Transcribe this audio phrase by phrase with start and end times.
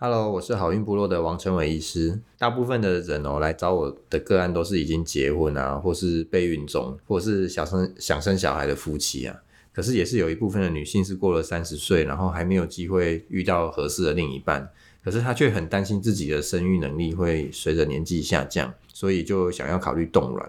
[0.00, 2.20] Hello，我是好运部落的王成伟医师。
[2.38, 9.36] 大部分的人哦来找我的个案都是已经结婚啊，或是备孕中，或是想生想生小孩的夫妻啊。
[9.72, 14.70] 可是也是有一部分的女性是过了三十岁，然后还没有机会遇到合适的另一半，
[15.02, 20.48] 可是她却很担心自己的生育能力会随着年纪下降，所以就想要考虑冻卵。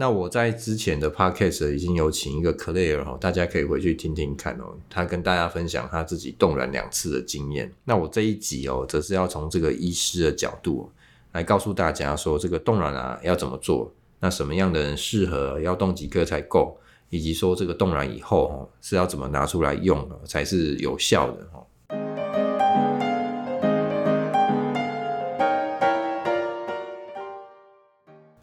[0.00, 7.68] 那我在之前的 podcast 已经有请一个 Claire 哈，大家可以回去听听看哦，他跟大家分享他自己冻卵两次的经验。
[7.82, 10.88] 那我这一集哦，则是要从这个医师的角度
[11.32, 16.78] 来告诉大家说，这个冻卵啊要怎么做，那什么样的人适合，要冻几个才够，
[17.10, 21.60] 以及说这个冻卵以后哦是要怎么拿出来用才是有效的哈。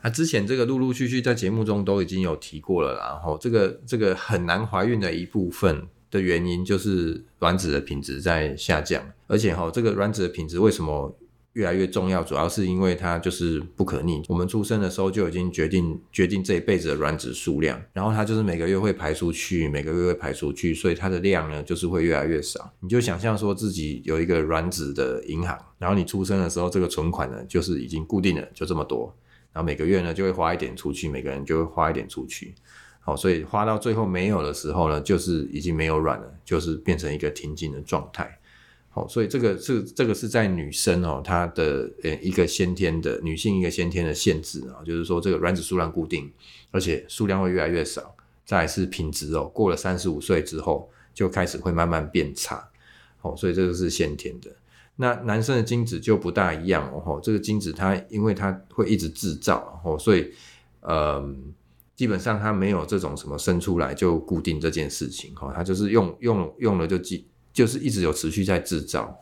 [0.05, 11.17] 啊、之前这个陆陆续续在节目中都已经有提过了，然后这个这个很难怀孕的一部分的原因就是卵子的品质在下降，而且哈这个卵子的品质为什么
[11.53, 12.21] 越来越重要？
[12.21, 22.71] 主要是因为它就是不可逆，我们出生的时候就已经决定决定这一辈子的卵子数量，然后它就是每个月会排出去，每个月会排出去，所以它的量呢就是会越来越少。
[22.79, 29.11] 你就想象说自己有一个卵子的银行，然后你出生的时候这个存款呢就是已经固定了，就这么多。
[29.55, 32.53] 然后每个月呢，就会花一点出去，每个人就会花一点出去，
[32.99, 38.37] 好，所以花到最后没有的时候呢，就是已经没有卵了，就是变成一个停经的状态，
[38.89, 46.29] 好，所以这个是这个是在女生哦，她的呃一个先天的女性一个先天的限制啊，就是说这个卵子数量固定，
[46.71, 52.67] 而且数量会越来越少，再来是品质哦，过了三十五岁之后就开始会慢慢变差，
[53.19, 54.51] 好，所以这个是先天的。
[54.97, 60.31] 那男生的精子就不大一样哦，这个精子它因为它会一直制造哦，所以
[60.79, 61.21] 呃，
[61.95, 69.13] 基本上它没有这种什么生出来就固定这件事情哈，它就是用用用了就继，就是一直有持续在制造，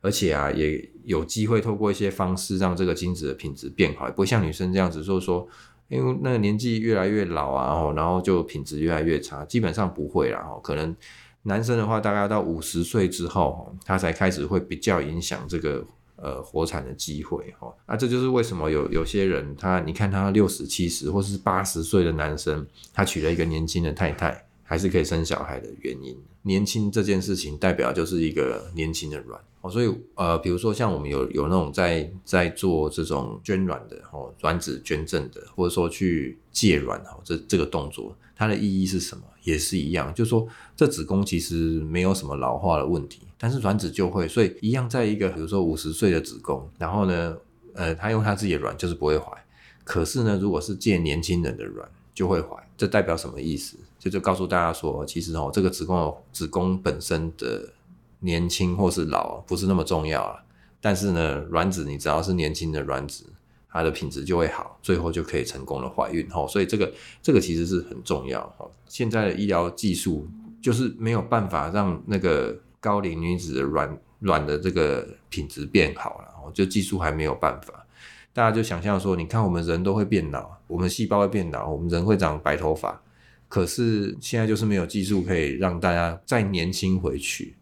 [0.00, 5.46] 而且啊也有机会透过一些方式让这个精子的品质变好，不会像女生这样子说说，
[5.88, 10.96] 因为那个年纪越来越老啊，然后就品质越来越差，基本上不会啦，可能。
[11.42, 15.82] 男生的话，大概要到五十岁之后，他才开始会比较影响这个
[16.16, 17.72] 呃活产的机会哈。
[17.86, 26.16] 那这就是为什么有有些人他，你看他六十、七十或是八十岁的男生，他娶了一个年轻的太太，还是可以生小孩的原因。
[26.42, 39.24] 年轻这件事情代表就是一个年轻的卵哦，所以呃，比如说像我们有有那种在在做这种捐卵的哦，卵子捐赠的，或者说去借卵哦，这这个动作它的意义是什么？
[39.42, 40.46] 也是一样，就说
[40.76, 47.36] 这子宫其实没有什么老化的问题，但是卵子就会，所以一样在一个比如说五十岁的子宫，然后呢，
[47.74, 49.32] 呃，他用他自己的卵就是不会怀，
[49.84, 53.76] 可是呢，如果是借年轻人的卵就会怀，这代表什么意思？
[53.98, 57.70] 就就告诉大家说，其实哦，这个子宫子宫本身的
[58.20, 60.42] 年轻或是老不是那么重要啊，
[60.80, 63.24] 但是呢，卵子你只要是年轻的卵子。
[63.72, 66.92] 它的品质就会好，最后就可以成功的怀孕哈，所以这个
[67.22, 68.68] 这个其实是很重要哈。
[68.86, 70.28] 现在的医疗技术
[70.60, 77.86] 就是没有办法让那个高龄女子的卵卵的这个品质变好了，就技术还没有办法。
[78.32, 83.00] 大家就想象说，你看我们人都会变老，我们细胞会变老，我们人会长白头发，
[83.48, 87.56] 可是现在就是没有技术可以让大家再年轻回去。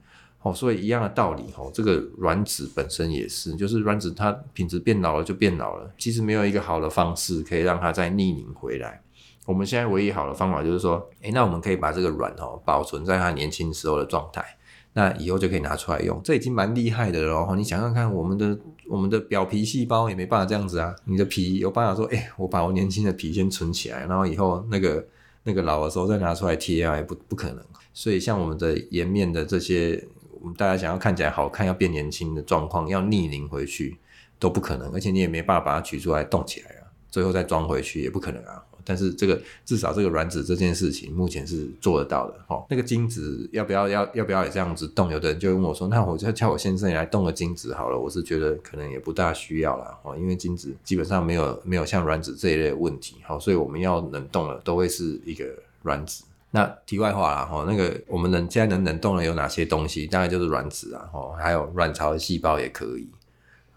[0.49, 9.03] 哦，所以一样的道理，哦，这个卵子本身也是，就是卵子它品质变老了就变老了，其实没有一个好的方式可以让它再逆龄回来。
[9.47, 14.45] 我们现在唯一好的方法就是说，诶，那我们可以把这个卵哦保存在它年轻时候的状态，
[14.93, 17.55] 那以后就可以拿出来用，这已经蛮厉害的了哦。
[17.57, 25.07] 你想想看，我们的我们的表皮细胞也没办法这样子啊，你的皮有办法说，诶，我把我年轻的皮先存起来，然后以后那个
[25.45, 27.65] 那个老的时候再拿出来贴啊，也不不可能。
[27.95, 30.07] 所以像我们的颜面的这些。
[30.41, 33.97] 我们大家想要看起来好看，要变年轻的状况，要逆龄回去
[34.39, 38.63] 都不可能，而且你也没办法把它取出来冻起来啊，最后再装回去也不可能啊。
[38.85, 42.65] 但是这个至少这个卵子这件事情目前是做得到的哈。
[42.71, 45.13] 那个精子要不要要要不要也这样子冻？
[45.13, 55.45] 有的人就问我说：“那我就叫我先生也来冻个精子好了。”我是觉得可能也不大需要啦，因为精子基本上没有没有像卵子这一类的问题，好，所以我们要冷冻了都会是一个
[55.83, 56.25] 卵子。
[56.51, 60.07] 那题外话啦，哈，那个我们能现在能冷冻的有哪些东西？
[60.07, 63.07] 大概就是卵子啊，哈，还有卵巢的细胞也可以，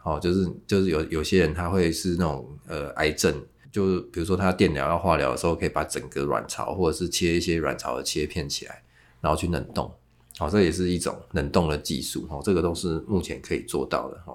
[0.04, 3.36] 哦，就是就是有有些人他会是那种呃癌症，
[3.74, 8.82] 就是比如说他电疗要化疗的时候，可以把整个卵巢或者是切一些卵巢的切片起来，
[9.20, 9.94] 然后去冷冻，
[10.40, 14.34] 哦，这也是一种冷冻的技术，哦，这个都是目前可以做到的，哈，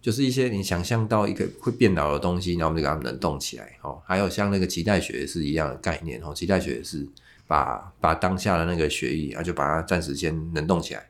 [0.00, 7.06] 就是一些你想象到一个会变老的东西，然后我们就给它冷冻起来，哈，还有像那个脐带血也是一样的概念，哈，脐带血也是。
[7.46, 11.08] 把把当下的那个血液啊，就把它暂时先冷冻起来，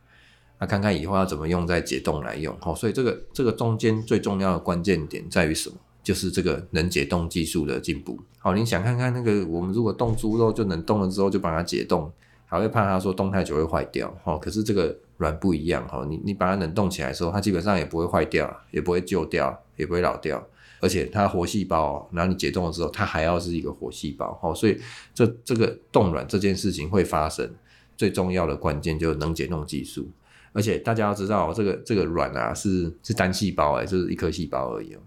[0.58, 2.56] 那看看以后要怎么用再解冻来用。
[2.60, 5.76] 好，所以这个这个中间最重要的关键点在于什么？
[6.02, 8.16] 就是这个能解冻技术的进步。
[8.38, 12.08] 好，你想看看那个我们如果冻猪肉就能冻了之后就把它解冻，
[12.46, 14.16] 还会怕它说冻太久会坏掉。
[14.22, 15.84] 好，可是这个卵不一样。
[15.88, 20.46] 哈，你你把它冷冻起来的时候，它基本上也不会坏掉，也不会旧掉，也不会老掉。
[20.80, 24.78] 而且它活细胞，然后你解冻了之后，它还要是一个活细胞，哦，所以
[25.14, 27.50] 这这个冻卵这件事情会发生，
[27.96, 30.10] 最重要的关键就是能解冻技术。
[30.52, 34.98] 而且大家要知道，这个这个卵啊是是单细胞，诶，就是一颗细胞而已哦。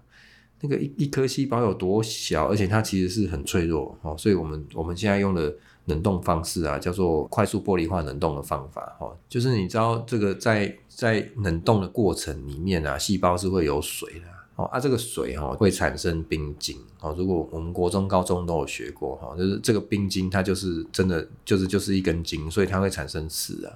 [0.61, 4.15] 那个一一颗细胞有多小，而且它其实是很脆弱哦。
[4.17, 5.51] 所以我们我们现在用的
[5.85, 14.25] 冷冻方式啊，叫做快速玻璃化冷冻的方法，哦，就是你知道这个在在冷冻的过程里面啊，细胞是会有水的。
[14.59, 17.15] 哦，啊，这个水哈会产生冰晶哦。
[17.17, 23.71] 如果我们国中、高中都有学过哈，就是这个冰晶它就是真的就是就是一根筋，所以它会产生刺啊，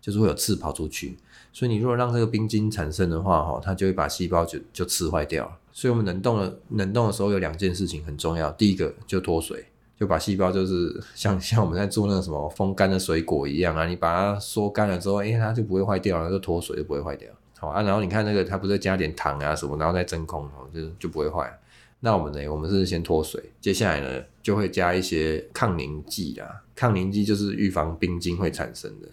[0.00, 1.16] 就是会有刺跑出去。
[1.52, 5.56] 所以你如果让这个冰晶产生的话哈，它就会把细胞就就刺坏掉。
[5.70, 9.64] 所以我们冷冻的冷冻的时候有两件事情很重要，第一个就脱水，
[9.96, 17.30] 就把细胞就是 像像我们在做那个什么风干的水果一样啊，你把它缩干了之后，哎，它就不会坏掉了，就脱水就不会坏掉。
[17.68, 21.58] 啊，然后你看那个，它不是加点糖啊什么，然后再真空哦，就就不会坏。
[22.00, 22.46] 那我们呢？
[22.48, 26.62] 我们是先脱水，接下来呢就会加一些抗凝剂啦。
[26.74, 29.08] 抗凝剂就是预防冰晶会产生的。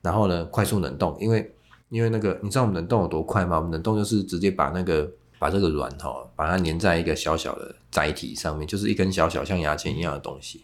[0.00, 1.54] 然后呢，快速冷冻，因为
[1.88, 3.58] 因为那个你知道我们冷冻有多快吗？
[3.58, 5.08] 我们冷冻就是直接把那个
[5.38, 10.62] 把这个卵哈，把它粘在一个小小的载体上面，就是一根小小像牙签一样的东西。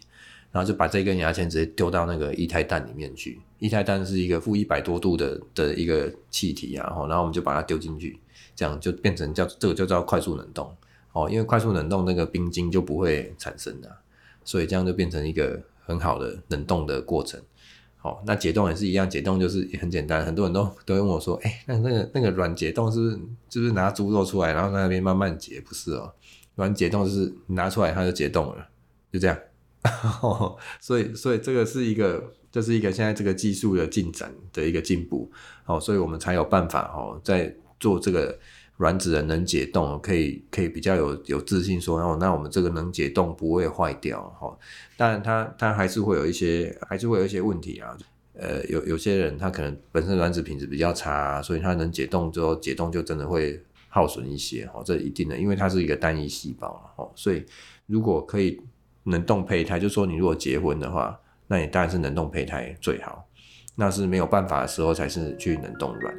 [0.51, 8.19] 然后就把这根牙签直接丢到那个液态氮里面去，液态氮是一个负一百多度的的一个气体啊，然后然后我们就把它丢进去，
[8.55, 10.75] 这样就变成叫这个就叫快速冷冻
[11.13, 13.97] 哦，因为快速冷冻那个冰晶就不会产生的，
[14.43, 17.39] 所以这样就变成一个很好的冷冻的过程。
[17.97, 23.19] 好，那解冻也是一样，解冻就是很简单，很多人都都问我说，哎，那那个那个软解冻是不是
[23.49, 25.61] 是不是拿猪肉出来，然后在那边慢慢解？
[25.61, 26.11] 不是哦，
[26.55, 28.67] 软解冻就是拿出来它就解冻了，
[29.11, 29.37] 就这样。
[30.81, 35.31] 所以，所以这个是一个，这、是一个现在这个技术的进展的一个进步，
[35.65, 38.37] 哦，所以我们才有办法哦，在做这个
[38.77, 44.57] 卵子的能解冻，可以可以比较有有自信说，哦，那我们这个能解冻不会坏掉，哈，
[44.97, 47.97] 当然它它还是会有一些，还是会有一些问题啊，
[48.33, 57.45] 呃，有有些人他可能本身卵子品质比较差，所以他能解冻之后，解冻就真的会耗损一些，哦，这一定的，因为它是一个单一细胞，哦，所以
[57.85, 58.59] 如果可以。
[59.09, 63.25] 冷冻胚胎，就说你如果结婚的话，那你当然是冷冻胚胎最好。
[63.75, 66.13] 那是没有办法的时候，才是去冷冻卵。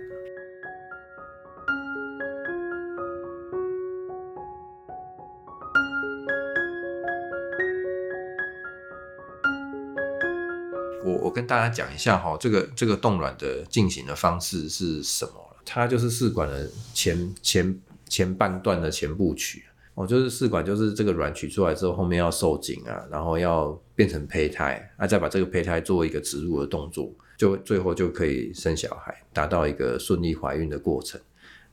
[11.05, 15.33] 我我跟大家讲一下哈，这个这个冻卵的进行的方式是什么？
[15.65, 19.65] 它就是试管的前前前半段的前部曲。
[20.01, 31.21] 哦，就是试管，就是这个卵取出来之后，后面要受精啊，然后要变成胚胎，啊，再把这个胚胎做一个植入的动作，就最后就可以生小孩，达到一个顺利怀孕的过程。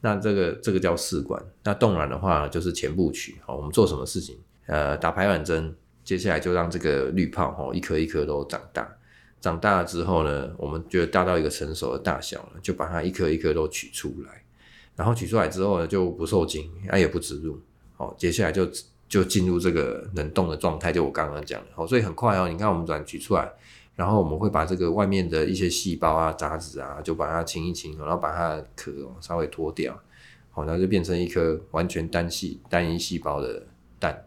[0.02, 1.42] 那这个这个叫试管。
[1.64, 3.38] 那冻卵的话就是前部曲。
[3.46, 4.38] 好，我们做什么事情？
[4.66, 8.94] 呃，打排卵针，接下来就让这个滤泡哈一颗一颗都长大。
[9.40, 14.44] 长大了之后呢，我们觉得大到一个成熟的大小了，就把它一颗一颗都取出来。
[14.98, 17.58] 然后取出来之后呢，就不受精，啊，也不植入。
[17.97, 18.66] 好，接下来就
[19.09, 22.47] 就进入这个冷冻的状态，就我刚刚讲的，好，所以很快哦。
[22.47, 23.51] 你看，我们卵取出来，
[23.95, 29.99] 然后我们会把这个外面的一些细胞啊、杂质啊，就把它清一清，然后把它的壳稍微脱掉，
[30.51, 33.66] 好，然后就变成一颗完全单细单一细胞的
[33.99, 34.23] 蛋。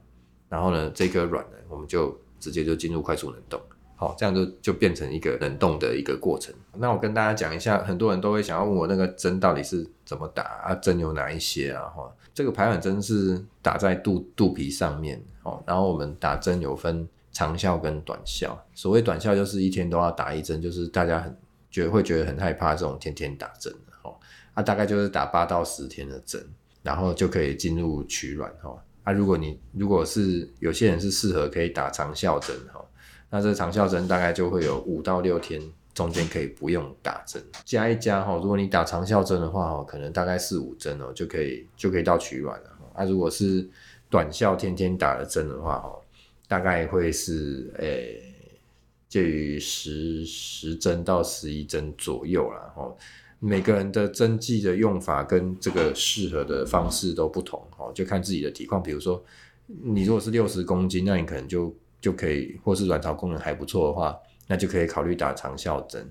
[0.48, 3.60] 然后呢，这颗卵呢，我们就直接就进入快速冷冻。
[4.00, 6.54] 好，这样就就变成一个冷冻的一个过程。
[6.78, 10.75] 那我跟大家讲一下，很多人都会想要问我那个针到底是怎么打啊？
[10.76, 11.83] 针有哪一些啊？
[11.95, 15.62] 哈，这个排卵针是打在肚肚皮上面哦。
[15.66, 18.59] 然后我们打针有分长效跟短效。
[18.75, 21.37] 所谓短效就是一天都要打一针，就是大家很
[21.71, 24.16] 觉得会觉得很害怕这种天天打针的哦。
[24.54, 26.42] 啊，大概就是打八到十天的针，
[26.83, 28.83] 然后就可以进入取卵哈。
[29.04, 32.83] 啊，如果你如果是有些人是适合可以打长效针哈。
[33.30, 35.62] 那这个长效针大概就会有五到六天，
[35.94, 38.34] 中间可以不用打针，加一加哈。
[38.37, 42.70] 如果你打长效针的话哈，可能大概四五针哦，就可以就可以到取卵了。
[42.94, 43.68] 啊，如果是
[44.08, 45.96] 短效天天打的针的话哈，
[46.49, 48.20] 大概会是诶
[49.08, 52.72] 介于十十针到十一针左右啦。
[52.75, 52.92] 哈。
[53.42, 58.82] 每个人的针剂的用法跟这个适合的方式都不同哈，就看自己的体况。
[58.82, 59.25] 比如说
[59.66, 66.11] 你如果是六十公斤，那你可能就就可以，或是卵巢功能还不错的话，那就可以考虑打长效针。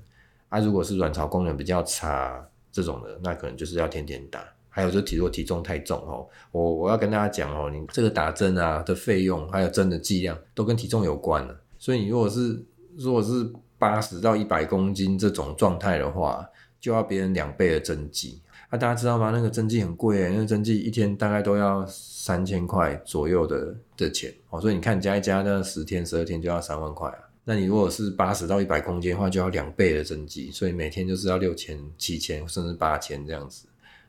[0.50, 4.44] 啊，如果是卵巢功能比较差，这种的，那可能就是要天天打。
[4.72, 11.60] 还有就是体弱体重太重哦，我我要跟大家讲哦，你这个打针啊的费用，还有针的剂量都跟体重有关了。
[11.80, 12.64] 所以你如果是
[12.96, 16.48] 如果是八十到一百公斤这种状态的话，
[16.80, 18.42] 就要别人两倍的针剂。
[18.70, 19.32] 啊，大家知道吗？
[19.32, 24.62] 那个针剂很贵诶，那个针剂一天大概都要三千块左右的的钱哦。
[24.62, 27.18] 所以你看加一加，那十天十二天就要三万块啊。
[27.46, 33.66] 那你如果是八十到一百公斤的话，就要两倍的针剂，所以每天就是要六千、七千甚至八千这样子。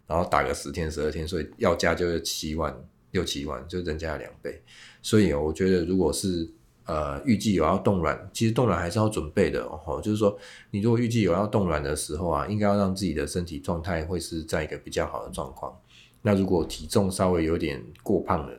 [0.07, 2.77] 然后打个十天十二天，所以要价就是七万
[3.13, 4.61] 六七万，就增加了两倍。
[5.01, 6.47] 所以我觉得，如果是
[6.87, 10.01] 呃预计有要冻卵，其实冻卵还是要准备的哦。
[10.03, 10.37] 就是说，
[10.71, 15.77] 你如果预计有要冻卵的时候啊，应该要让自己的身体状态会是在一个比较好的状况。
[16.23, 18.53] 那如果体重稍微有点过胖了，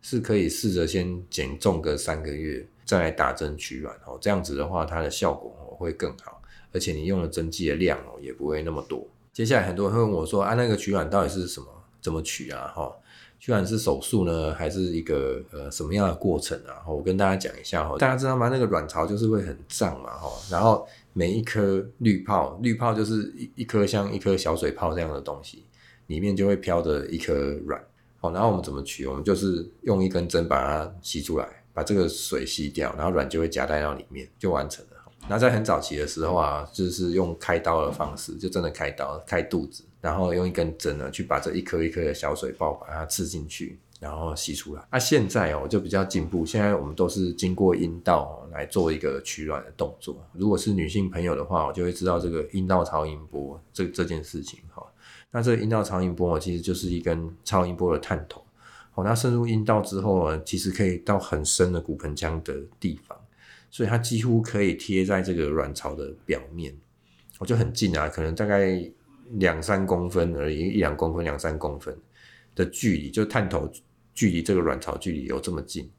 [0.00, 4.18] 是可以试着先减重个三个月，再来打针取卵哦。
[4.20, 6.40] 这样子的话，它的效果哦会更好，
[6.72, 9.06] 而且你用的针剂的量哦也不会那么多。
[9.32, 11.66] 接下来很多人会问我说：“啊，那个取卵到底是什么？
[12.00, 12.68] 怎么取啊？
[12.68, 12.94] 哈，
[13.44, 18.48] 居然是手术呢，还是一个呃什么样的过程啊？”我跟大家讲一下哈，大家知道吗？
[18.48, 25.62] 那个卵巢就是会很胀嘛，哈，然后每一颗滤泡，滤泡就是一一颗像一颗小水泡这样的东西，
[26.06, 27.34] 里面就会飘着一颗
[27.66, 27.78] 卵。
[28.18, 29.06] 好，然后我们怎么取？
[29.06, 34.92] 我们就是用一根针把它吸出来，把这个水吸掉，然后卵就会夹带到里面，就完成了。
[35.28, 44.86] 那在很早期的时候啊，就是用开刀的方式，就真的开刀开肚子，然后用一根针呢去把这一颗一颗的小水泡把它刺进去，然后吸出来。
[44.90, 50.14] 那、啊、现在哦就比较进步，现在我们都是经过阴道来做一个取卵的动作。
[50.34, 54.86] 如果是女性朋友的话，我就会知道这个阴道超音波这这件事情哈。
[55.30, 58.44] 那这个阴道超音波其实就是一根超音波的探头，
[58.92, 63.18] 哦，那深入阴道之后呢，其实可以到很深的骨盆腔的地方。
[63.70, 66.72] 所以它几乎可以贴在这个卵巢的表面，
[67.38, 68.78] 我就很近啊，可能大概
[69.32, 71.96] 两三公分而已，一两公分、两三公分
[72.54, 73.70] 的距离，就探头
[74.14, 75.90] 距离这个卵巢距离有这么近。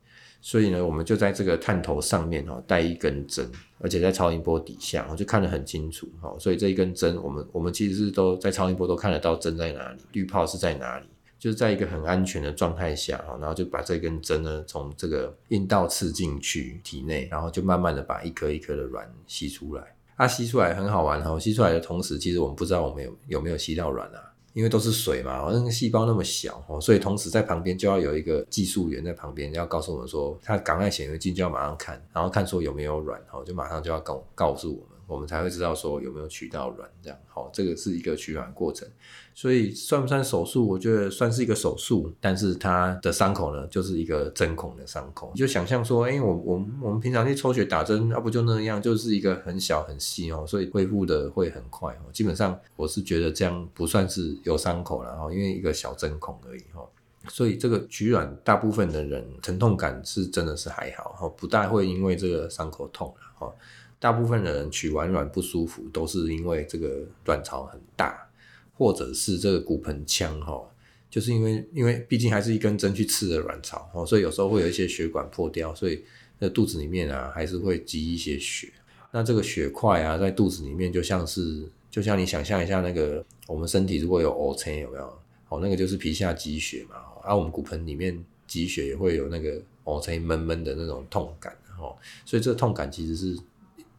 [0.42, 6.38] 所以呢，我们就在这个探头上面哦，带一根针，而且在超音波底下，我就看得很清楚哦。
[6.40, 11.08] 所以这一根针，我们我们其实是都在超音波都看得到针在哪里，滤泡是在哪里。
[11.38, 19.95] 就是在一个很安全的状态下哈，然后就把这根针呢从这个阴道刺进去体内，然后就慢慢的把一颗一颗的卵吸出来。
[20.18, 34.95] 它、吸出来很好玩哈，吸出来的同时，其实我们不知道我们有有没有吸到卵啊，因为都是水嘛，那个细胞那么小哦，所以同时在旁边就要有一个技术员在旁边要告诉我们说，他赶快显微镜就要马上看，然后看说有没有卵，就马上就要告告诉我们。
[35.08, 38.88] 我们才会知道说有没有取到卵，这样好，这个是一个取卵过程，
[39.34, 40.68] 所以算不算手术？
[40.68, 45.32] 我觉得算是一个手术，但是它的伤口呢，就是一个针孔的伤口。
[45.34, 52.12] 你就想象说，哎、欸，我我我们平常去抽血打针，要不就那样，就是一个很小很细哦，所以恢复的会很快哦。
[52.12, 56.82] 基本上我是觉得这样不算是有伤口了哈，因为一个小针孔而已哈。
[57.28, 63.54] 所以这个取卵，大部分的人疼痛感是真的是还好哈，不大会因为这个伤口痛了哈。
[63.98, 68.30] 大部分的人取完卵不舒服，都是因为这个卵巢很大，
[68.78, 70.62] 或者是这个骨盆腔哈，
[71.10, 76.04] 就是因为因为毕竟还是一根针去刺的卵巢哦，所以有时候会有一些血管破掉，所以
[76.40, 78.72] 那肚子里面啊还是会积一些血。
[79.12, 85.20] 那这个血块啊在肚子里面就像是，就像你想象一下那个我们身体如果有 O 青有没有？
[85.48, 93.36] 哦，那个就是皮下积血嘛，啊、我们骨盆里面积血也会有那个 O 青闷闷的那种痛感哦，所以这个痛感其实是。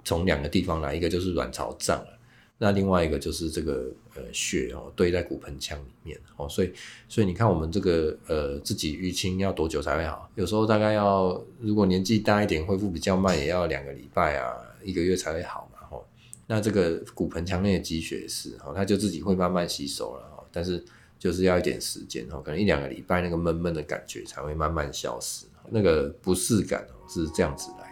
[0.07, 2.19] 从两个地方来，一个就是卵巢胀了，
[2.59, 6.73] 那另外一个就是这个呃血哦堆在骨盆腔里面哦，所以
[7.09, 10.31] 所以你看我们这个呃自己淤青要多久才会好？
[10.37, 16.03] 有时候大概要如果年纪大一点，恢复比较慢，也要两个礼拜啊，一个月才会好嘛哦。
[16.47, 20.83] 那这个骨盆腔内的积血是哦，它就自己会慢慢吸收了哦，但是
[21.19, 27.86] 就是要一点时间哦，可能一两个礼拜那个闷闷的感觉才会慢慢消失，那个不适感哦是这样子来。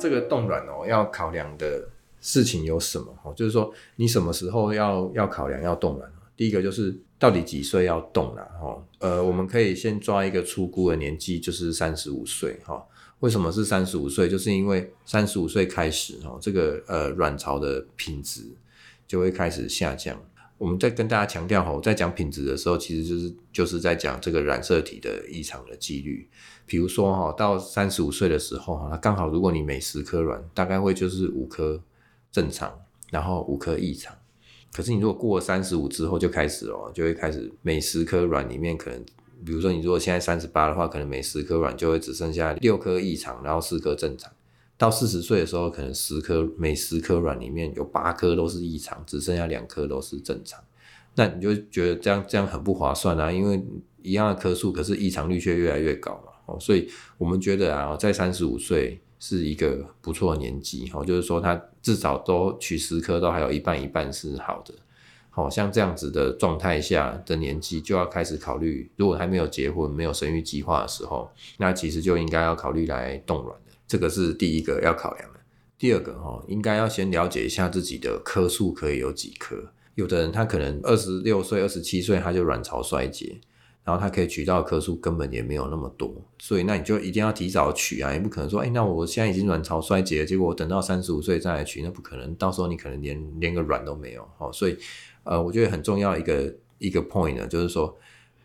[0.00, 1.86] 这个冻卵哦，要考量的
[2.20, 3.14] 事情有什么？
[3.22, 6.10] 哦，就是说你什么时候要要考量要冻卵？
[6.36, 8.42] 第一个就是到底几岁要冻了？
[8.58, 12.58] 哈，呃，我们可以先抓一个初估的年纪，就是三十五岁。
[12.64, 12.82] 哈，
[13.18, 14.26] 为什么是三十五岁？
[14.26, 18.40] 就是因为三十五岁开始，哈，这个呃卵巢的品质
[19.06, 20.18] 就会开始下降。
[20.56, 26.28] 我们在跟大家强调哈，在讲品质的时候，其实就是就是在讲这个染色体的异常的几率。
[26.70, 31.82] 比如说哈，到三十五岁的时候哈，那刚好如果你每十颗卵大概会就是五颗
[32.30, 32.72] 正常，
[33.10, 34.16] 然后五颗异常。
[34.72, 39.04] 可是你如果过了三十五之后就开始哦，就会开始每十颗卵里面可能
[39.44, 44.32] 比如说你如果现在三十八的话，可能每十颗卵就会只剩下六颗异常，然后四颗正常。
[44.78, 50.62] 到四十岁的时候，可能十颗每十颗卵里面有八颗都是异常，只剩下两颗都是正常。
[51.16, 53.60] 那你就觉得这样这样很不划算啊，因为
[54.02, 56.29] 一样的颗数，可是异常率却越来越高嘛。
[56.50, 64.74] 哦，所以我们觉得啊，在三十五岁是一个不错的年纪，哦，就是说他至少都取十颗，都还有一半一半是好的。
[65.32, 73.72] 好像这样子的状态下的年纪，就要开始考虑，如果还没有结婚、没有生育计划的时候，那其实就应该要考虑来冻卵的。
[73.86, 75.38] 这个是第一个要考量的。
[75.78, 79.56] 第二个哈，应该要先了解一下自己的颗数可以有几颗。
[79.94, 83.40] 有的人他可能二十六岁、二十七岁他就卵巢衰竭，
[83.84, 94.28] 然后他可以取到的颗数根本也没有那么多，所以那你就一定要提早取啊，也不可能说，哎，那我现在已经卵巢衰竭了，结果我等到三十五岁再来取，那不可能，到时候你可能连连个卵都没有。
[94.38, 94.76] 哦，所以
[95.24, 97.96] 呃，我觉得很重要一个一个 point 呢，就是说。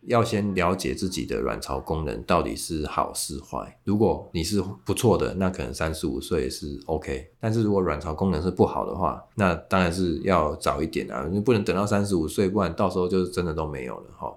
[0.08, 3.75] 要先了解自己的卵巢功能到底是好是坏。
[3.86, 7.27] 如果你是不错的，那可能三十五岁是 OK。
[7.39, 14.32] 但是如果卵巢功能是不好的话，那当然是要早一点啊，你不能等到三十五岁，不然到时候就是真的都没有了哈。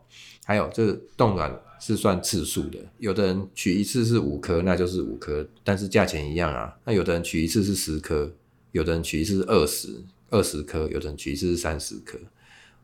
[0.49, 6.75] 还有，这冻卵是算次数的，有的人取一次是五颗，那就是五颗，但是价钱一样啊。
[6.87, 8.33] 那有的人取一次是十颗，
[8.73, 12.19] 有的人取一次是二十，二十颗，有的人取一次是三十颗。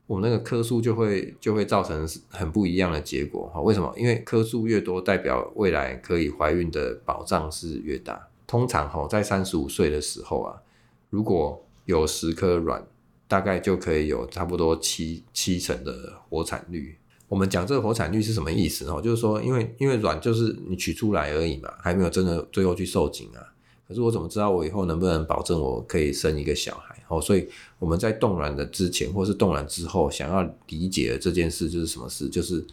[0.06, 3.62] 我们那个颗数就会就会造成很不一样的结果哈？
[3.62, 3.90] 为什么？
[3.96, 8.28] 因为颗数越多，代表未来可以怀孕的保障是越大。
[8.46, 10.60] 通常哈，在三十五岁的时候啊，
[11.08, 12.86] 如果有十颗卵，
[13.26, 16.98] 大概就可以有差不多七七成的活产率。
[17.34, 19.02] 我们讲这个活产率是什么意思哦？
[19.02, 23.42] 就是说，因为因为卵就是你取出来而已嘛，还没有真的最后去受精啊。
[23.88, 26.96] 可是我怎么知道我以后能不能保证我可以生一个小孩？
[27.08, 27.48] 哦，所以
[27.80, 32.28] 我们在冻卵的之前，或是冻卵之后，想要理解这件事就是什么事？
[32.28, 32.64] 就是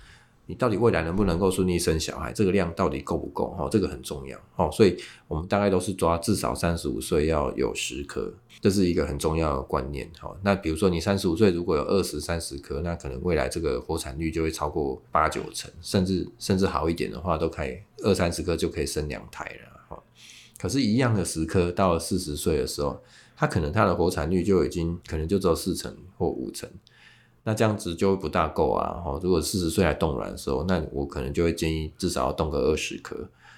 [0.51, 2.34] 你到底未来能不能够顺利生小孩？
[2.34, 3.55] 这个量到底够不够？
[3.58, 4.38] 哦，这个很重要。
[4.58, 4.98] 哦，所以
[5.29, 8.29] 我们大概都是抓至少三十五岁要有十颗，
[8.60, 10.12] 这是一个很重要的观念。
[10.22, 19.79] 哦，那比如说你三十五岁如果有二十三十颗，那可能未来这个活产率就会超过八九成，甚至甚至好一点的话，都可以二三十颗就可以生两胎了。
[19.87, 20.03] 哈
[20.59, 23.01] 可是，一样的十颗，到了四十岁的时候，
[23.37, 26.70] 它可能它的活产率就已经可能就只有四成或五成，
[27.44, 29.01] 那这样子就不大够啊。
[29.04, 33.18] 哈，如果四十岁来冻卵的时候，那我可能就会建议至少要冻个二十颗，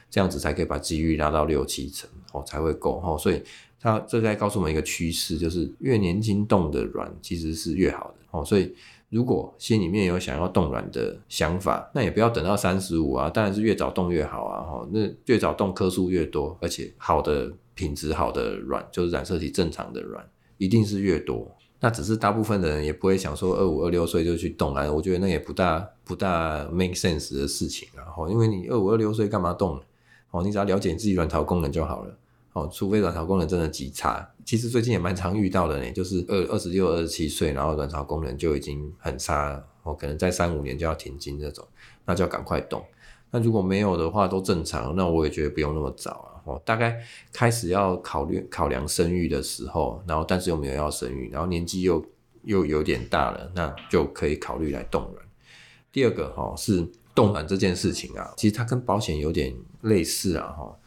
[0.09, 2.99] 这样子才可以把几率拉到六七成，哦，才会够。
[2.99, 3.41] 哈，所以
[3.79, 8.15] 它这在告诉我们一个趋势，就是越年轻冻的卵其实是越好的。
[8.31, 8.75] 哦，所以。
[9.09, 21.47] 如果心里面有想要冻卵的想法，那也不要等到三十五啊，当然是越早冻越好啊，哈，那越早冻颗数越多，而且好的品质好的卵，就是染色体正常的卵，一定是越多。
[21.83, 29.77] 那只是大部分的人也不会想说二五二六岁就去冻卵，我觉得那也不大不大 make sense 的事情啊，哈，因为你二五二六岁干嘛动？
[30.31, 32.17] 哦，你只要了解你自己卵巢功能就好了。
[32.53, 41.67] 哦，除非卵巢功能真的极差，其实最近也蛮常遇到的呢，就是二二十六、二十七岁，然后卵巢功能就已经很差，哦，可能在三五年就要停经这种，
[42.05, 42.81] 那就要赶快冻。
[43.33, 46.29] 那如果没有的话，都正常，那我也觉得不用那么早啊。
[46.45, 52.05] 哦，大概开始要考虑考量生育的时候，然后但是又没有要生育，然后年纪又
[52.43, 55.25] 又有点大了，那就可以考虑来冻卵。
[55.91, 60.77] 第二个哈是冻卵这件事情啊，其实它跟保险有点类似啊，哈。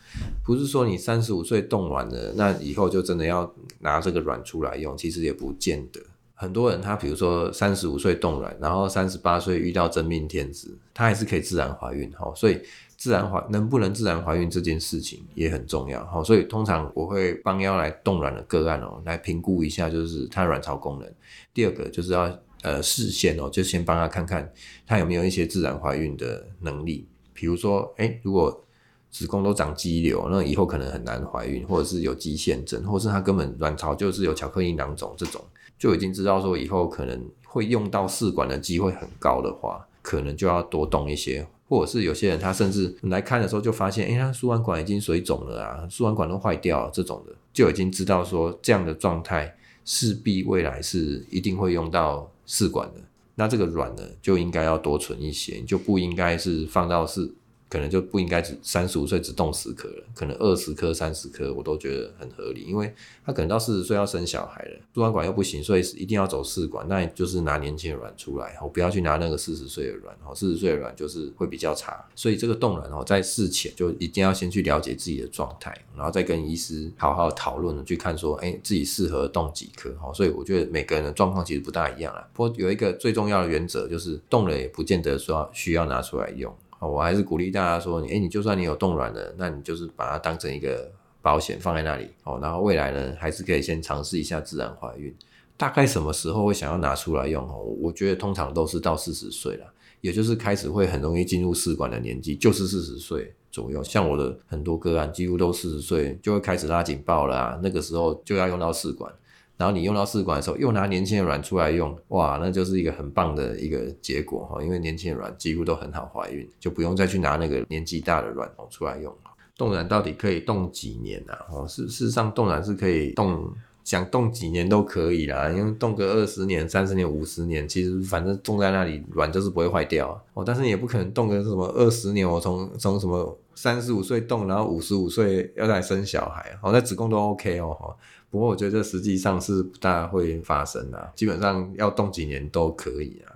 [0.45, 6.01] 不是说你三十五岁冻卵了，那以后就真的要拿这个卵出来用，其实也不见得。
[6.39, 12.31] 很多人他比如说三十五岁冻卵，然后三十八岁遇到真命天子，他还是可以自然怀孕哈。
[12.37, 12.61] 所以
[12.99, 16.23] 自然怀能不能自然怀孕这件事情也很重要哈。
[16.23, 21.11] 所以通常我会帮要来冻卵的个案哦，来评估一下就是他卵巢功能。
[21.55, 24.53] 第二个就是要呃事先哦，就先帮他看看
[24.87, 28.63] 他有没有一些自然怀孕的能力，比如说诶，如果
[29.11, 35.43] 子宫都长肌瘤，那以后可能很难怀孕，或者是有肌腺症，或是他根本卵巢就是有巧克力囊肿这种，
[35.79, 53.01] 就已经知道说以后可能会用到试管的机会很高的话，可能就要多动一些，或者是有些人他甚至来看的时候就发现，哎、他输卵管已经水肿了啊，输卵管都坏掉了这种的，就已经知道说这样的状态势必未来是一定会用到试管的，
[53.35, 57.33] 那这个卵呢就应该要多存一些，就不应该是放到试。
[57.77, 62.91] 可能就不应该只三十五岁只冻十颗了，可能二十颗、三十颗我都觉得很合理，因为
[63.23, 86.51] 他可能到四十岁要生小孩了，输卵管又不行，所以一定要走试管，那就是拿年轻的卵出来，哦，不要去拿那个四十岁的卵，哦，四十岁的卵就是会比较差，所以这个冻卵哦，在事前就一定要先去了解自己的状态，然后再跟医师好好讨论，去看说，哎，自己适合冻几颗，哦，所以我觉得每个人的状况其实不大一样啦，不过有一个最重要的原则就是冻了也不见得说需要拿出来用。
[86.81, 90.91] 我还是鼓励大家说，你，诶，你就算你有冻卵了，那你就是把它当成一个
[91.23, 95.15] 保险放在那里，哦，然后未来呢，还是可以先尝试一下自然怀孕。
[95.57, 97.43] 大概什么时候会想要拿出来用？
[97.49, 99.67] 哦，我觉得通常都是到四十岁了，
[100.03, 103.83] 也就是开始会很容易进入试管的年纪，就是四十岁左右。
[103.83, 109.11] 像我的很多个案，几乎都四十岁就会开始拉警报了啊，那个时候就要用到试管。
[109.57, 119.15] 然后你用到试管的时候，又拿年轻的卵出来用，哇，那就是一个很棒的一个结果哈，因为年轻的卵几乎都很好怀孕，就不用再去拿那个年纪大的卵出来用。
[119.57, 121.33] 冻卵到底可以冻几年呢？
[121.51, 123.51] 哦，事事实上冻卵是可以冻，
[123.85, 130.45] 想冻几年都可以啦，因为冻个二十年、三十年、五十年，其实反正冻在那里卵就是不会坏掉哦。
[130.45, 137.97] 但是你也不可能冻个什么二十年，我从从什么三十五岁冻，然后五十五岁要来生小孩，哦，那子宫都 OK 哦。
[138.37, 143.33] 不过我觉得这实际上是不大会发生的，基本上要冻几年都可以啊。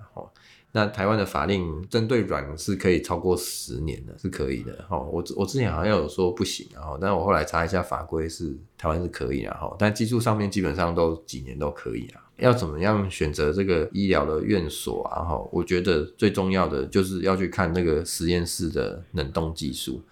[0.73, 4.85] 那台湾的法令针对卵是可以超过十年的，是可以的。
[4.91, 12.21] 我我之前好像有说不行，然后，但我后来查一下法规是台湾是可以的，但技术上面基本上都几年都可以啊。
[12.37, 15.25] 要怎么样选择这个医疗的院所啊？
[15.25, 20.03] 哈我觉得最重要的就是要去看那个实验室的冷冻技术。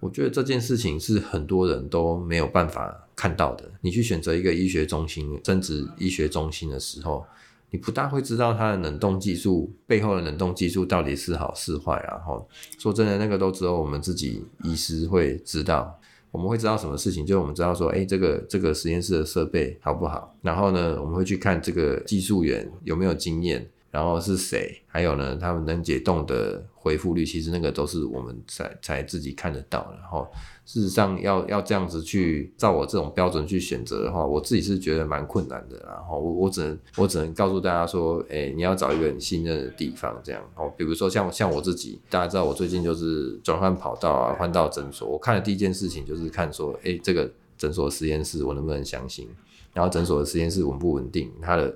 [0.00, 3.64] 我觉得这件事情是很多人都没有办法看到的。
[3.80, 7.24] 你去选择一个医学中心、生殖医学中心的时候，
[7.70, 12.20] 你不大会知道它的冷冻技术背后的冷冻技术到底是好是坏啊。
[12.26, 12.44] 齁，
[12.78, 15.98] 说真的，那个都只有我们自己医师会知道。
[16.30, 20.36] 我们会知道什么事情，就是我们知道说，哎，这个这个实验室的设备好不好？
[20.42, 23.66] 然后呢，我们会去看这个技术员有没有经验。
[23.96, 24.78] 然后是谁？
[24.86, 29.90] 还有呢，他们能解冻的恢复率，其实那个都是我们才才自己看得到。
[29.98, 30.28] 然后
[30.66, 35.82] 事实上要要这样子去照我这种标准去选择的话，我自己是觉得蛮困难的。
[35.86, 40.42] 然后我我只能我只能告诉大家说，哎，你要找一个很信任的地方，这样。
[40.56, 45.08] 哦，比如说像像我自己，大家知道我最近就是转换跑道啊，换到诊所。
[45.08, 49.26] 我看的第一件事情就是看说，哎，这个诊所实验室我能不能相信？
[49.72, 51.32] 然后诊所的实验室稳不稳定？
[51.40, 51.74] 它的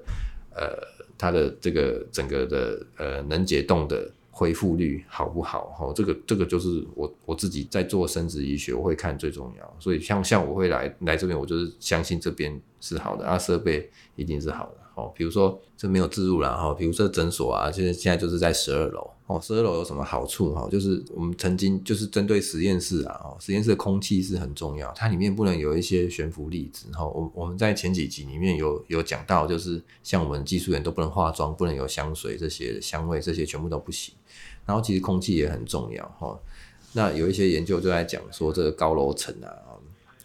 [0.54, 0.99] 呃。
[1.20, 5.66] 它的这个整个的呃能解冻的恢复率好不好？
[5.78, 9.76] 哈，这个这个就是我我自己在做生殖医学，我会看最重要。
[9.78, 14.76] 所以像像我会来来这边，我就是相信这边是好的，啊设备一定是好的。
[14.94, 19.40] 哦，比如说这没有置入了哈，比如说诊所啊，现在现在就是在十二楼哦。
[19.40, 20.69] 十二楼有什么好处哈？
[20.71, 27.05] 就是我们曾经就是针对实验室啊，哦，实验室的空气是很重要，它里面不能有一些悬浮粒子哈。
[27.05, 34.14] 我我们在前几集里面有有讲到，就是像我们技术员都不能化妆，不能有香水这些香味，这些全部都不行。
[34.66, 36.38] 然后其实空气也很重要哈。
[36.93, 39.49] 那有一些研究就在讲说，这个高楼层啊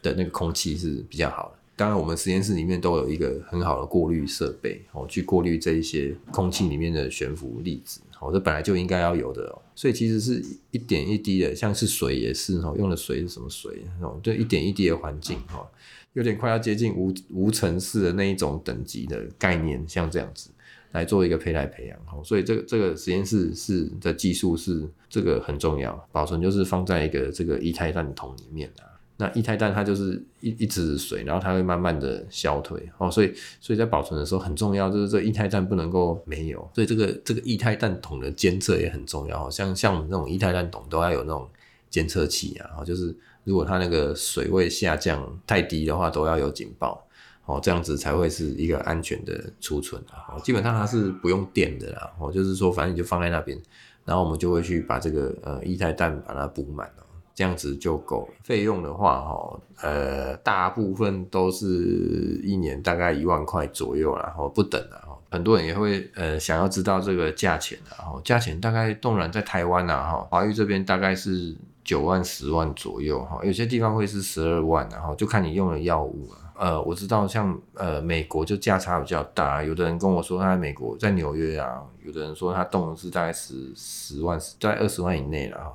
[0.01, 1.59] 的那个空气是比较好的。
[1.77, 9.61] 当然，我们实验室里面都有一个很好的过滤设备，哦，去过滤这一些空气里面的悬浮粒子，哦，这本来就应该要有的哦。
[9.75, 13.85] 所以其实是一点一滴的，像是水也是，哦，用的水是什么水？
[14.01, 15.67] 哦，就，一点一滴的环境，哈，
[16.13, 20.49] 有点快要接近无无尘室的那一种等级的概念，像这样子
[20.91, 28.94] 来做一个胚胎培养，哦，所以这个这个实验室是的技术是这个很重要，保存就是放在一个这个液态氮桶里面啊。
[29.17, 41.49] 那液态氮它就是一一直水，然后它会慢慢的消退哦，所以所以在保存的时候很重要，就是这液态氮不能够没有，所以这个这个液态氮桶的监测也很重要，像像我们这种液态氮桶都要有那种
[41.89, 47.07] 监测器啊，就是如果它那个水位下降太低的话，都要有警报
[47.45, 53.57] 哦，这样子才会是一个安全的储存啊，基本上它是不用电的啦，哦，就是说反正你就放在那边，
[54.03, 57.04] 然后我们就会去把这个呃液态氮把它补满了。
[57.35, 58.33] 这样子就够了。
[58.43, 65.15] 费用的话，哈，呃，大部分都是一年大概一万块左右，然后不等的哈。
[65.29, 76.39] 很多人也会呃想要知道这个价钱的，然后价钱大概动然在台湾呐，哈，华育这边大概是九万十万左右，哈，有些地方会是十二万，然后就看你用的药物啊。
[76.57, 85.73] 呃，我知道像呃美国就价差比较大，有的人跟我说他在美国在纽约啊，有的人说他动是大概十十万，在二十万以内了哈。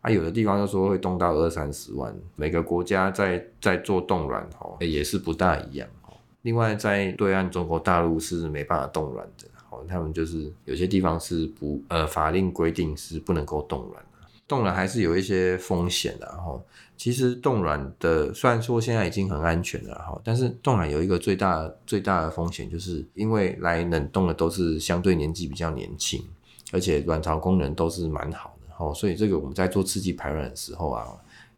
[0.00, 6.14] 啊，有的地方又说会冻到二三十万，每个国家在在做冻卵哦，也是不大一样哦。
[6.42, 14.26] 另外，在对岸中国大陆是没办法冻卵的哦，他们就是有些地方是不呃法令规定是不能够冻卵的。
[14.48, 16.58] 冻卵还是有一些风险的哈。
[16.96, 26.22] 其实冻卵的虽然说现在已经很安全了哈，但是冻卵有一个最大最大的风险，就是因为来冷冻的都是相对年纪比较年轻，
[26.72, 28.49] 而且卵巢功能都是蛮好
[28.80, 31.06] 哦，所以这个我们在做刺激排卵的时候啊，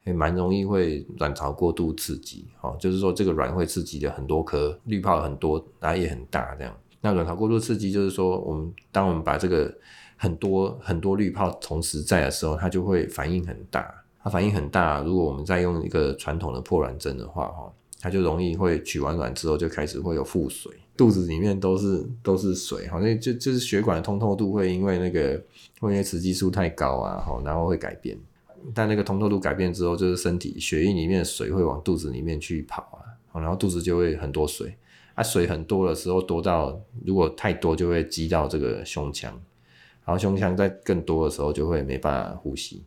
[0.05, 6.77] 也蛮容易会卵巢过度刺激哦，就是说这个卵会刺激的很多颗滤泡很多，然后也很大这样。
[7.01, 9.73] 那卵巢过度刺激就是说，我们当我们把这个
[10.17, 13.93] 很多很多滤泡同时在的时候，它就会反应很大。
[14.25, 15.03] 它反应很大。
[15.03, 25.43] 如果我们再用一个传统的破卵针的话，哈，它就容易会取完卵之后就开始会有腹水，肚子里面都是都是水，好像就就是血管的通透度会因为那个
[25.90, 28.18] 因为雌激素太高啊，哈，然后会改变。
[28.73, 32.83] 但那个通透度改变之后，就是身体血液里面的水会往肚子里面去跑
[33.33, 34.77] 啊，然后肚子就会很多水。
[35.14, 39.31] 啊，水很多的时候，多到如果太多，就会积到这个胸腔，
[40.07, 42.83] 然后胸腔在更多的时候，就会没办法呼吸。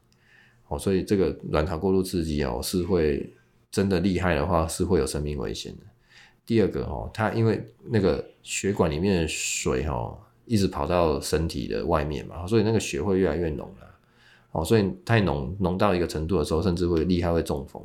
[0.67, 3.31] 哦，所以这个卵巢过度刺激哦，是会
[3.69, 5.83] 真的厉害的话，是会有生命危险的。
[6.47, 13.87] 第二个哦，它因为那个血管里面的水哦，一直跑到身体的外面嘛，所以那个血会越来越浓了。
[14.51, 17.81] 哦，所以太浓浓到一个程度的时候，甚至会厉害会中风。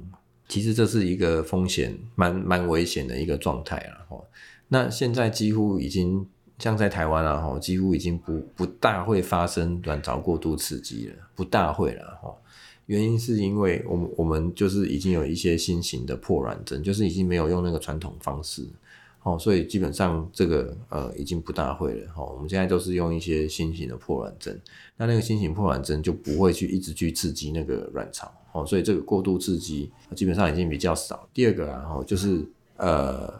[0.46, 4.24] 其实这是一个风险，蛮蛮危险的一个状态了哈。
[4.68, 6.24] 那现在几乎已经
[6.58, 12.34] 像在台湾了哈，几乎已经不不大会发生卵巢过度刺激了，不大会了哦。
[12.86, 18.64] 原因是因为我们我们就是已经有一些新型的破卵针，就是已经没有用那个传统方式。
[19.30, 22.24] 哦，所以基本上这个呃已经不大会了哈。
[22.24, 24.60] 我们现在都是用一些新型的破卵针，
[24.96, 31.28] 那那个新型破卵针就不会去一直去刺激那个卵巢哦，所以这个过度刺激基本上已经比较少。
[31.32, 32.44] 第二个啊，哈，就是
[32.76, 33.32] 呃，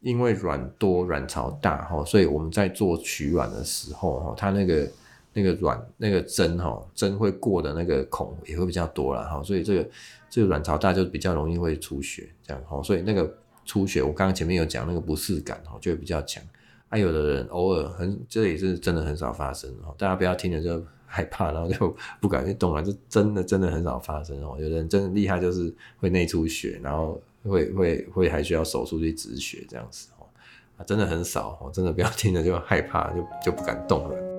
[0.00, 4.90] 因为卵多卵巢大哈，所以我们在做取卵的时候哈，它那个
[5.32, 9.88] 那个卵那个针哈针会过的那个孔也会比较多了哈，所以这个
[10.30, 13.36] 这个卵巢大就比较容易会出血这样哈，所以那个。
[13.66, 16.42] 出血，我刚刚前面有讲那个不适感哦，就会比较强。
[16.88, 19.92] 啊，有的人偶尔很，这也是真的很少发生哦。
[19.98, 24.56] 大家不要听了就害怕，然后就不敢去动了，这真的真的很少发生哦。
[24.58, 30.26] 有的人真的厉害，就是会内出血，然后会会会还需要手术去止血这样子哦。
[30.76, 34.35] 啊，真的很少哦，真的不要听了就害怕，就就不敢动了。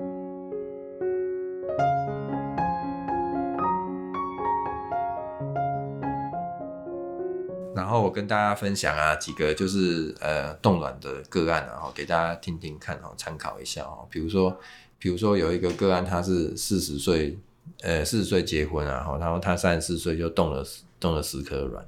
[8.00, 14.06] 我跟大家分享啊几个就是呃冻卵的个案啊，给大家听听看哦，参考一下哦。
[14.10, 14.58] 比如说，
[14.98, 17.38] 比如说有一个个案，他是四十岁，
[17.82, 20.64] 呃四十岁结婚啊，然后他三十四岁就冻了
[20.98, 21.84] 冻了十颗卵，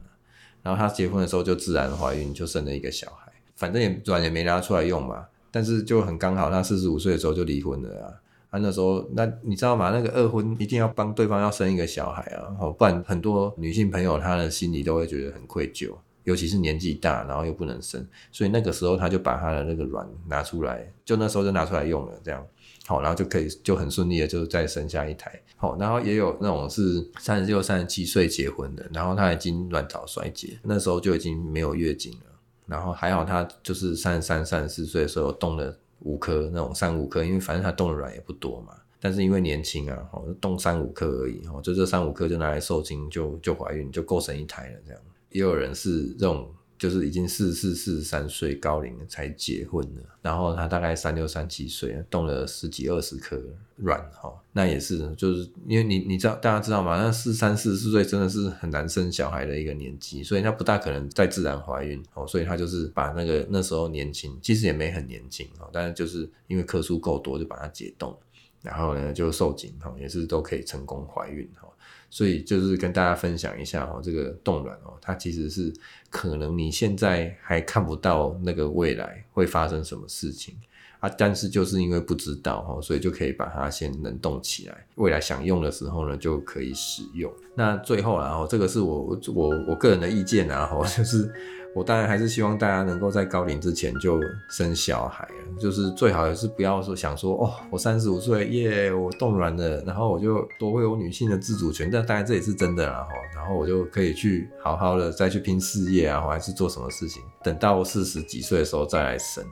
[0.62, 8.19] 然后他结婚的时候就自然怀孕，就生了一个小孩，反正也卵也没拿出来用嘛，但是就很刚好，他四十五岁的时候就离婚了啊。
[8.50, 9.90] 啊，那时候，那你知道吗？
[9.90, 22.44] 那个二婚一定要帮对方要生一个小孩啊，不然很多女性朋友她的心里都会觉得很愧疚，尤其是年纪大，然后又不能生，所以那个时候她就把她的那个卵拿出来，就那时候就拿出来用了，这样，
[22.86, 32.26] 好，然后就可以就很顺利的就再生下一胎，好，然后也有那种是三十六、三十七岁结婚的，然后她已经卵巢衰竭，那时候就已经没有月经了，
[32.66, 35.78] 然后还好她就是三十三、三十四岁的时候动了。
[36.00, 45.00] 五颗那种三五颗，因为反正它冻的卵也不多嘛，但是因为年轻啊，哦，冻三五颗而已，哦，就这三五颗就拿来受精就就怀孕就够生一胎了这样。
[45.30, 46.48] 也有人是这种。
[46.80, 53.38] 就是已经四十四、四十三岁高龄才结婚了，然后他大概三六、三七岁，冻了十几、二十颗
[53.76, 56.96] 卵，哈，那也是，就是因为你你知道，大家知道吗？
[56.96, 68.18] 那四三、四十四岁真的是很难生小孩的一个年纪，所以他不大可能再自然怀孕，哦，所以他就是把那个那时候年轻，其实也没很年轻，哦，但是就是因为颗数够多，就把它解冻，
[68.62, 71.68] 然后呢就受精，哈，也是都可以成功怀孕，哈。
[72.10, 75.72] 所以就是跟大家分享一下哦，这个冻卵哦，它其实是
[76.10, 80.54] 可能你现在还看不到那个未来会发生什么事情
[80.98, 87.32] 啊，但是就是因为不知道哦，所以就可以把它先冷冻起来，未来想用的时候呢就可以使用。
[87.54, 91.32] 那最后然后这个是我我我个人的意见啊，哈， 就是。
[91.72, 95.28] 我当然还是希望大家能够在高龄之前就生小孩，
[95.60, 101.88] 就是最好也是不要说想说哦，我三十五岁耶，我冻卵了，然后我就夺回我女性的自主权。
[101.88, 103.06] 但当然这也是真的啦，
[103.36, 109.44] 然后我就可以去好好的再去拼事业啊，还是做什么事情，等到四十几岁的时候再来生。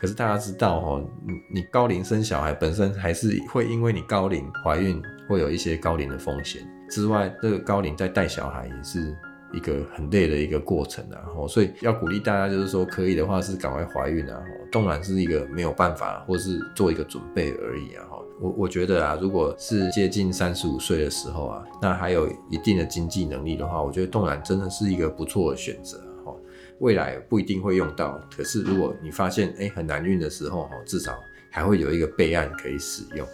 [0.00, 9.14] 可是大家知道哦，你你高龄生小孩本身还是会因为你高龄怀孕会有一些高龄的风险之外，这个高龄在带小孩也是。
[9.52, 18.04] 一个很累的一个过程啊，所以要鼓励大家，就是说可以的话是赶快怀孕啊，冻卵是一个没有办法，或是做一个准备而已啊，
[18.40, 26.34] 我我觉得啊，如果是接近三十五岁的时候啊，那还有一定的经济能力的话，我觉得冻卵真的是一个不错的选择啊，
[26.80, 31.16] 未来不一定会用到，可是如果你发现哎很难孕的时候，至少
[31.50, 33.26] 还会有一个备案可以使用。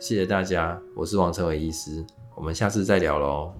[0.00, 2.04] 谢谢大家，我是王成伟医师，
[2.36, 3.52] 我们下次再聊喽。